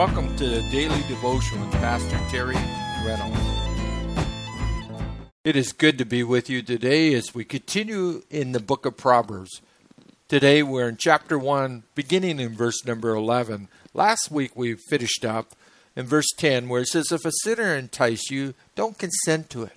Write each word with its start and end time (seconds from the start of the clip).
Welcome 0.00 0.34
to 0.36 0.48
the 0.48 0.62
Daily 0.70 1.02
Devotion 1.08 1.60
with 1.60 1.72
Pastor 1.72 2.18
Terry 2.30 2.56
Reynolds. 3.04 3.38
It 5.44 5.56
is 5.56 5.74
good 5.74 5.98
to 5.98 6.06
be 6.06 6.22
with 6.22 6.48
you 6.48 6.62
today 6.62 7.12
as 7.12 7.34
we 7.34 7.44
continue 7.44 8.22
in 8.30 8.52
the 8.52 8.60
book 8.60 8.86
of 8.86 8.96
Proverbs. 8.96 9.60
Today 10.26 10.62
we're 10.62 10.88
in 10.88 10.96
chapter 10.96 11.38
1, 11.38 11.82
beginning 11.94 12.40
in 12.40 12.56
verse 12.56 12.82
number 12.86 13.14
11. 13.14 13.68
Last 13.92 14.30
week 14.30 14.56
we 14.56 14.74
finished 14.88 15.22
up 15.26 15.52
in 15.94 16.06
verse 16.06 16.30
10 16.34 16.70
where 16.70 16.80
it 16.80 16.88
says, 16.88 17.12
If 17.12 17.26
a 17.26 17.32
sinner 17.42 17.76
entice 17.76 18.30
you, 18.30 18.54
don't 18.74 18.96
consent 18.96 19.50
to 19.50 19.64
it. 19.64 19.76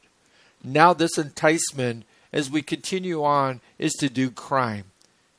Now, 0.63 0.93
this 0.93 1.17
enticement, 1.17 2.05
as 2.31 2.49
we 2.49 2.61
continue 2.61 3.25
on, 3.25 3.59
is 3.77 3.91
to 3.95 4.07
do 4.07 4.31
crime. 4.31 4.85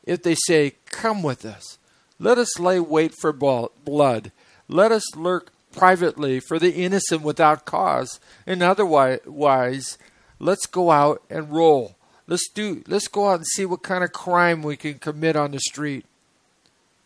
If 0.05 0.23
they 0.23 0.35
say, 0.35 0.75
Come 0.85 1.23
with 1.23 1.47
us, 1.47 1.79
let 2.19 2.37
us 2.37 2.59
lay 2.59 2.81
wait 2.81 3.15
for 3.19 3.33
blood 3.33 4.31
let 4.69 4.93
us 4.93 5.17
lurk 5.17 5.53
privately 5.73 6.41
for 6.41 6.59
the 6.59 6.75
innocent 6.75 7.23
without 7.23 7.65
cause, 7.65 8.21
and 8.47 8.63
otherwise, 8.63 9.99
let's 10.39 10.67
go 10.67 10.91
out 10.91 11.23
and 11.29 11.53
roll. 11.53 11.97
Let's 12.27 12.49
do. 12.49 12.83
Let's 12.87 13.09
go 13.09 13.29
out 13.29 13.41
and 13.41 13.47
see 13.47 13.67
what 13.67 13.83
kind 13.83 14.03
of 14.03 14.13
crime 14.13 14.63
we 14.63 14.77
can 14.77 14.95
commit 14.95 15.37
on 15.37 15.51
the 15.51 15.61
street. 15.61 16.07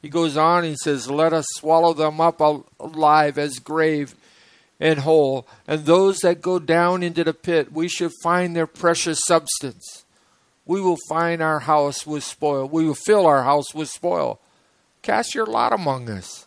He 0.01 0.09
goes 0.09 0.37
on. 0.37 0.63
He 0.63 0.77
says, 0.77 1.11
"Let 1.11 1.33
us 1.33 1.47
swallow 1.55 1.93
them 1.93 2.21
up 2.21 2.41
alive 2.41 3.37
as 3.39 3.59
grave 3.59 4.15
and 4.79 5.01
whole, 5.01 5.45
and 5.67 5.87
those 5.87 6.19
that 6.19 6.41
go 6.41 6.61
down 6.61 7.03
into 7.03 7.25
the 7.25 7.35
pit, 7.35 7.73
we 7.73 7.89
should 7.89 8.13
find 8.23 8.55
their 8.55 8.69
precious 8.69 9.19
substance. 9.27 10.05
We 10.67 10.81
will 10.81 10.99
find 11.09 11.43
our 11.43 11.61
house 11.61 12.07
with 12.07 12.23
spoil. 12.23 12.69
We 12.69 12.85
will 12.87 12.95
fill 12.95 13.27
our 13.27 13.43
house 13.43 13.75
with 13.75 13.89
spoil. 13.89 14.39
Cast 15.03 15.35
your 15.35 15.47
lot 15.47 15.73
among 15.73 16.09
us." 16.11 16.47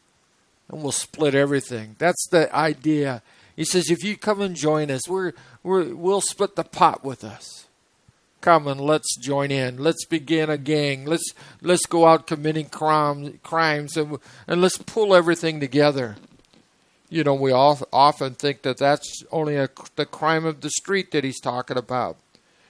And 0.72 0.82
we'll 0.82 0.92
split 0.94 1.36
everything. 1.36 1.96
That's 2.00 2.28
the 2.30 2.54
idea. 2.56 3.22
He 3.56 3.66
says, 3.66 3.92
if 3.92 4.04
you 4.04 4.18
come 4.18 4.42
and 4.42 4.56
join 4.56 4.90
us, 4.90 5.08
we're, 5.08 5.34
we're, 5.62 5.94
we'll 5.94 6.22
split 6.22 6.56
the 6.56 6.64
pot 6.64 7.04
with 7.04 7.24
us. 7.24 7.68
Come 8.40 8.68
and 8.68 8.82
let's 8.82 9.18
join 9.18 9.52
in. 9.52 9.78
Let's 9.78 10.06
begin 10.06 10.50
a 10.50 10.58
gang. 10.58 11.06
Let's 11.06 11.36
let's 11.62 11.86
go 11.86 12.08
out 12.08 12.26
committing 12.26 12.70
crime, 12.70 13.40
crimes 13.44 13.96
and 13.96 14.18
and 14.48 14.62
let's 14.62 14.80
pull 14.80 15.14
everything 15.14 15.60
together. 15.60 16.16
You 17.08 17.24
know, 17.24 17.36
we 17.36 17.52
all 17.52 17.80
often 17.94 18.34
think 18.34 18.64
that 18.64 18.80
that's 18.80 19.24
only 19.32 19.58
a, 19.58 19.70
the 19.96 20.08
crime 20.08 20.44
of 20.46 20.62
the 20.62 20.72
street 20.72 21.12
that 21.12 21.24
he's 21.24 21.40
talking 21.40 21.78
about, 21.78 22.18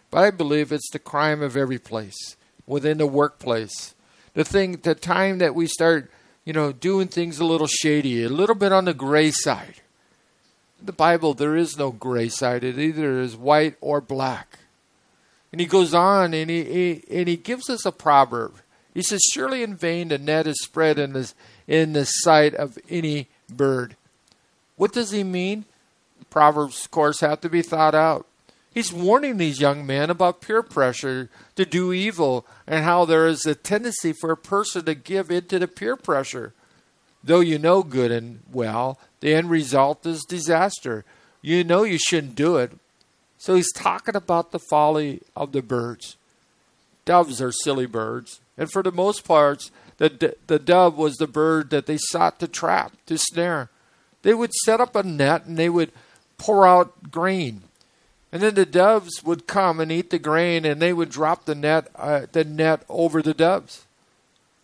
but 0.10 0.26
I 0.26 0.32
believe 0.32 0.74
it's 0.74 0.92
the 0.92 1.00
crime 1.00 1.42
of 1.42 1.56
every 1.56 1.80
place 1.80 2.36
within 2.68 2.98
the 2.98 3.08
workplace. 3.08 3.96
The 4.34 4.44
thing, 4.44 4.74
the 4.84 4.96
time 4.96 5.38
that 5.38 5.56
we 5.56 5.68
start 5.68 6.12
you 6.46 6.54
know, 6.54 6.72
doing 6.72 7.08
things 7.08 7.40
a 7.40 7.46
little 7.46 7.68
shady, 7.68 8.24
a 8.24 8.30
little 8.30 8.56
bit 8.56 8.72
on 8.72 8.86
the 8.86 8.94
gray 8.94 9.32
side. 9.32 9.82
In 10.80 10.86
the 10.88 10.94
Bible, 10.94 11.34
there 11.34 11.56
is 11.56 11.78
no 11.78 11.92
gray 11.92 12.30
side. 12.30 12.64
It 12.64 12.80
either 12.80 13.20
is 13.20 13.36
white 13.36 13.76
or 13.82 14.02
black. 14.02 14.60
And 15.52 15.62
he 15.62 15.68
goes 15.68 15.94
on 15.94 16.34
and 16.34 16.50
he, 16.50 16.64
he 16.64 17.04
and 17.10 17.28
he 17.28 17.38
gives 17.38 17.70
us 17.70 17.86
a 17.86 17.92
proverb. 17.92 18.56
He 18.94 19.02
says, 19.02 19.22
Surely 19.34 19.64
in 19.64 19.76
vain 19.76 20.08
the 20.08 20.18
net 20.18 20.48
is 20.48 20.62
spread 20.62 20.98
in 20.98 21.14
the, 21.14 21.32
in 21.68 21.94
the 21.94 22.06
sight 22.06 22.56
of 22.56 22.78
any 22.90 23.28
bird. 23.50 23.96
What 24.76 24.94
does 24.94 25.12
he 25.12 25.24
mean? 25.24 25.66
Proverbs, 26.30 26.86
of 26.86 26.92
course, 26.92 27.20
have 27.20 27.42
to 27.42 27.50
be 27.50 27.62
thought 27.62 27.94
out. 27.94 28.26
He's 28.74 28.94
warning 28.94 29.38
these 29.38 29.60
young 29.60 29.86
men 29.86 30.10
about 30.10 30.42
peer 30.42 30.64
pressure 30.64 31.30
to 31.56 31.66
do 31.66 31.92
evil 31.92 32.46
and 32.66 32.86
how 32.86 33.04
there 33.04 33.28
is 33.28 33.46
a 33.46 33.54
tendency 33.54 34.14
for 34.14 34.32
a 34.32 34.38
person 34.38 34.86
to 34.86 34.96
give 34.96 35.30
into 35.30 35.60
the 35.60 35.68
peer 35.68 35.98
pressure. 35.98 36.54
Though 37.24 37.42
you 37.42 37.60
know 37.60 37.84
good 37.84 38.12
and 38.12 38.40
well, 38.52 38.98
the 39.20 39.34
end 39.34 39.50
result 39.50 40.06
is 40.06 40.24
disaster. 40.24 41.04
You 41.42 41.64
know 41.66 41.84
you 41.84 41.98
shouldn't 41.98 42.36
do 42.36 42.58
it. 42.58 42.72
So 43.38 43.56
he's 43.56 43.72
talking 43.74 44.16
about 44.16 44.52
the 44.52 44.60
folly 44.60 45.22
of 45.36 45.52
the 45.52 45.62
birds. 45.62 46.16
Doves 47.04 47.42
are 47.42 47.52
silly 47.52 47.88
birds, 47.88 48.40
and 48.58 48.72
for 48.72 48.84
the 48.84 48.92
most 48.92 49.26
part, 49.26 49.72
the, 49.98 50.36
the 50.46 50.60
dove 50.60 50.96
was 50.96 51.16
the 51.16 51.28
bird 51.28 51.72
that 51.72 51.88
they 51.88 51.98
sought 51.98 52.40
to 52.40 52.48
trap, 52.48 52.94
to 53.08 53.18
snare. 53.18 53.70
They 54.22 54.36
would 54.36 54.54
set 54.66 54.80
up 54.80 54.96
a 54.96 55.04
net 55.04 55.46
and 55.46 55.58
they 55.58 55.70
would 55.70 55.92
pour 56.38 56.66
out 56.68 57.12
grain 57.12 57.64
and 58.32 58.42
then 58.42 58.56
the 58.56 58.66
doves 58.66 59.24
would 59.24 59.46
come 59.46 59.80
and 59.80 59.92
eat 59.92 60.10
the 60.10 60.20
grain, 60.20 60.66
and 60.66 60.82
they 60.82 60.94
would 60.94 61.10
drop 61.10 61.46
the 61.46 61.56
net, 61.56 61.88
uh, 61.96 62.28
the 62.32 62.44
net 62.46 62.84
over 62.88 63.22
the 63.22 63.34
doves. 63.34 63.86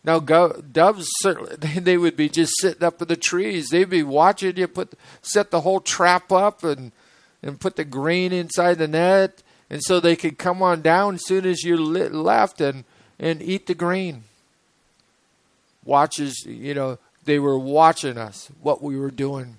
Now, 0.03 0.19
go, 0.19 0.53
doves 0.71 1.09
certainly 1.19 1.55
they 1.79 1.97
would 1.97 2.15
be 2.15 2.29
just 2.29 2.53
sitting 2.61 2.83
up 2.83 3.01
in 3.01 3.09
the 3.09 3.17
trees. 3.17 3.69
They'd 3.69 3.89
be 3.89 4.03
watching 4.03 4.55
you 4.55 4.67
put 4.67 4.93
set 5.21 5.51
the 5.51 5.61
whole 5.61 5.81
trap 5.81 6.31
up 6.31 6.63
and 6.63 6.93
and 7.43 7.59
put 7.59 7.75
the 7.75 7.85
grain 7.85 8.31
inside 8.31 8.77
the 8.77 8.87
net, 8.87 9.43
and 9.69 9.83
so 9.83 9.99
they 9.99 10.15
could 10.15 10.37
come 10.37 10.63
on 10.63 10.81
down 10.81 11.15
as 11.15 11.25
soon 11.25 11.45
as 11.45 11.63
you 11.63 11.77
left 11.77 12.61
and 12.61 12.85
and 13.19 13.41
eat 13.41 13.67
the 13.67 13.75
grain. 13.75 14.23
Watches, 15.83 16.45
you 16.45 16.73
know, 16.73 16.99
they 17.25 17.39
were 17.39 17.59
watching 17.59 18.17
us 18.17 18.49
what 18.61 18.81
we 18.81 18.97
were 18.97 19.11
doing. 19.11 19.57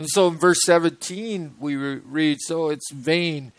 And 0.00 0.08
so 0.08 0.28
in 0.28 0.38
verse 0.38 0.60
17, 0.64 1.56
we 1.60 1.76
read, 1.76 2.38
So 2.40 2.70
it's 2.70 2.90
vain 2.90 3.52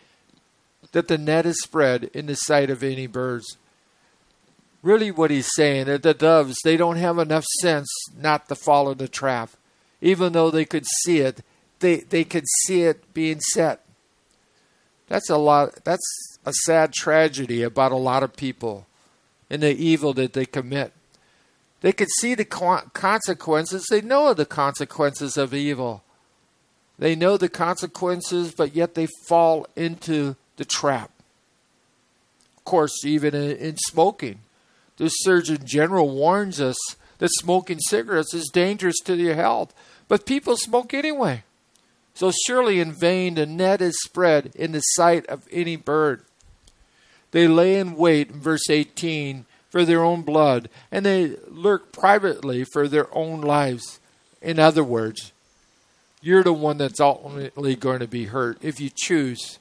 that 0.92 1.08
the 1.08 1.20
net 1.20 1.46
is 1.46 1.62
spread 1.62 2.06
in 2.16 2.26
the 2.26 2.34
sight 2.34 2.72
of 2.72 2.82
any 2.82 3.06
birds. 3.06 3.58
Really, 4.82 5.12
what 5.12 5.30
he's 5.30 5.52
saying 5.54 5.86
that 5.86 6.02
the 6.02 6.16
doves, 6.16 6.58
they 6.64 6.78
don't 6.78 6.96
have 6.96 7.20
enough 7.20 7.46
sense 7.60 7.88
not 8.20 8.50
to 8.50 8.56
follow 8.56 8.96
the 8.96 9.08
trap. 9.08 9.52
Even 10.02 10.34
though 10.34 10.50
they 10.50 10.66
could 10.66 10.88
see 11.04 11.20
it, 11.20 11.44
they, 11.78 11.98
they 11.98 12.24
could 12.24 12.46
see 12.64 12.86
it 12.86 13.14
being 13.14 13.40
set. 13.40 13.86
That's 15.10 15.30
a 15.30 15.38
lot, 15.38 15.84
that's 15.84 16.40
a 16.44 16.54
sad 16.66 16.92
tragedy 16.92 17.62
about 17.62 17.92
a 17.92 17.98
lot 17.98 18.24
of 18.24 18.36
people 18.36 18.88
and 19.48 19.62
the 19.62 19.76
evil 19.76 20.12
that 20.16 20.34
they 20.34 20.48
commit. 20.48 20.92
They 21.82 21.92
could 21.92 22.10
see 22.20 22.34
the 22.34 22.46
consequences, 22.46 23.86
they 23.92 24.02
know 24.02 24.34
the 24.34 24.48
consequences 24.48 25.38
of 25.38 25.54
evil 25.54 26.04
they 27.02 27.16
know 27.16 27.36
the 27.36 27.50
consequences, 27.50 28.52
but 28.52 28.76
yet 28.76 28.94
they 28.94 29.08
fall 29.28 29.66
into 29.76 30.36
the 30.58 30.66
trap. 30.66 31.10
Of 32.58 32.64
course, 32.64 33.04
even 33.04 33.34
in, 33.34 33.58
in 33.58 33.78
smoking, 33.78 34.42
the 34.98 35.10
Surgeon 35.10 35.66
General 35.66 36.08
warns 36.08 36.62
us 36.62 36.78
that 37.18 37.32
smoking 37.40 37.80
cigarettes 37.80 38.36
is 38.36 38.52
dangerous 38.54 39.00
to 39.06 39.16
your 39.16 39.34
health, 39.34 39.74
but 40.08 40.28
people 40.28 40.56
smoke 40.56 40.94
anyway. 40.94 41.44
So 42.14 42.32
surely 42.46 42.80
in 42.80 42.94
vain 42.94 43.34
the 43.34 43.48
net 43.48 43.82
is 43.82 44.00
spread 44.04 44.52
in 44.54 44.72
the 44.72 44.82
sight 44.82 45.26
of 45.26 45.48
any 45.52 45.78
bird. 45.78 46.22
They 47.32 47.48
lay 47.48 47.80
in 47.80 47.96
wait, 47.96 48.30
in 48.30 48.40
verse 48.40 48.70
18, 48.70 49.46
for 49.72 49.86
their 49.86 50.04
own 50.04 50.22
blood, 50.22 50.70
and 50.92 51.04
they 51.04 51.36
lurk 51.48 51.92
privately 51.92 52.64
for 52.64 52.88
their 52.88 53.08
own 53.12 53.42
lives. 53.42 54.00
In 54.40 54.60
other 54.60 54.84
words, 54.84 55.32
you're 56.22 56.44
the 56.44 56.54
one 56.54 56.78
that's 56.78 57.00
ultimately 57.00 57.76
going 57.76 58.00
to 58.00 58.08
be 58.08 58.26
hurt 58.26 58.58
if 58.62 58.80
you 58.80 58.90
choose 58.94 59.60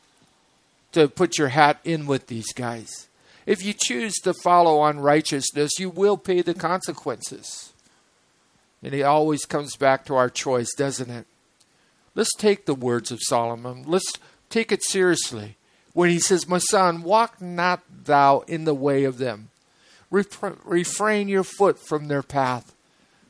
to 0.93 1.09
put 1.09 1.39
your 1.39 1.49
hat 1.49 1.81
in 1.85 2.07
with 2.07 2.27
these 2.27 2.53
guys. 2.53 3.09
If 3.47 3.65
you 3.65 3.73
choose 3.73 4.15
to 4.23 4.35
follow 4.35 4.85
unrighteousness, 4.85 5.73
you 5.79 5.89
will 5.89 6.17
pay 6.17 6.43
the 6.43 6.55
consequences. 6.55 7.73
And 8.83 8.95
it 8.95 9.03
always 9.03 9.45
comes 9.45 9.77
back 9.77 10.05
to 10.07 10.15
our 10.15 10.31
choice, 10.31 10.69
doesn't 10.77 11.11
it? 11.11 11.27
Let's 12.15 12.35
take 12.37 12.67
the 12.67 12.75
words 12.75 13.11
of 13.11 13.21
Solomon. 13.23 13.85
Let's 13.87 14.13
take 14.49 14.73
it 14.73 14.83
seriously. 14.85 15.57
When 15.93 16.11
he 16.11 16.19
says, 16.19 16.49
My 16.49 16.59
son, 16.59 17.03
walk 17.03 17.41
not 17.41 17.83
thou 18.05 18.41
in 18.47 18.65
the 18.65 18.75
way 18.75 19.05
of 19.05 19.19
them. 19.19 19.51
refrain 20.11 21.29
your 21.29 21.45
foot 21.45 21.79
from 21.79 22.09
their 22.09 22.23
path. 22.23 22.75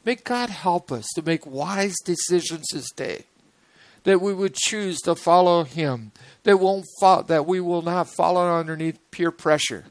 May 0.05 0.15
God 0.15 0.51
help 0.51 0.91
us 0.91 1.07
to 1.15 1.23
make 1.23 1.47
wise 1.47 1.97
decisions 2.05 2.67
this 2.73 2.91
day. 2.91 3.25
That 4.05 4.21
we 4.21 4.33
would 4.33 4.55
choose 4.55 4.99
to 5.01 5.15
follow 5.15 5.65
Him. 5.65 6.13
That 6.45 6.59
won't 6.59 6.87
fo- 7.01 7.23
that 7.23 7.47
we 7.47 7.61
will 7.61 7.83
not 7.83 8.09
follow 8.09 8.59
underneath 8.59 8.99
peer 9.11 9.31
pressure. 9.31 9.85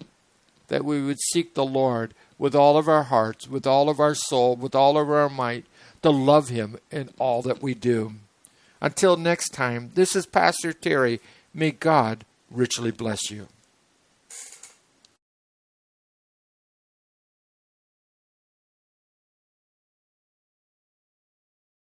That 0.68 0.84
we 0.84 1.04
would 1.04 1.20
seek 1.32 1.54
the 1.54 1.66
Lord 1.66 2.14
with 2.40 2.56
all 2.56 2.78
of 2.78 2.88
our 2.88 3.04
hearts, 3.04 3.48
with 3.48 3.68
all 3.68 3.90
of 3.90 4.00
our 4.00 4.16
soul, 4.16 4.56
with 4.56 4.74
all 4.74 4.98
of 4.98 5.10
our 5.10 5.30
might, 5.30 5.66
to 6.02 6.10
love 6.10 6.50
Him 6.50 6.78
in 6.90 7.10
all 7.20 7.42
that 7.44 7.62
we 7.62 7.76
do. 7.76 8.14
Until 8.82 9.18
next 9.18 9.50
time, 9.50 9.92
this 9.94 10.16
is 10.16 10.26
Pastor 10.26 10.74
Terry. 10.74 11.20
May 11.54 11.72
God 11.72 12.26
richly 12.50 12.92
bless 12.92 13.30
you. 13.30 13.48